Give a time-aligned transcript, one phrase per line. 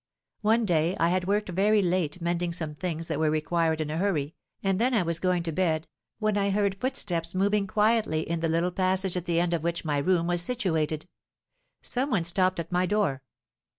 [0.41, 3.99] One day I had worked very late mending some things that were required in a
[3.99, 8.39] hurry, and then I was going to bed, when I heard footsteps moving quietly in
[8.39, 11.07] the little passage at the end of which my room was situated;
[11.83, 13.21] some one stopped at my door.